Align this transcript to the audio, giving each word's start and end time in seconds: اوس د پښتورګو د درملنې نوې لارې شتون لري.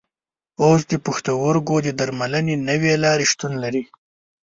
اوس 0.63 0.81
د 0.91 0.93
پښتورګو 1.05 1.75
د 1.85 1.87
درملنې 1.99 2.55
نوې 2.69 2.93
لارې 3.03 3.25
شتون 3.31 3.53
لري. 3.63 3.83